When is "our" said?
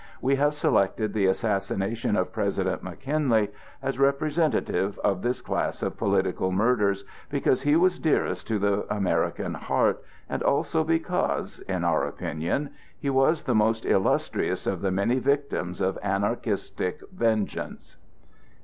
11.83-12.03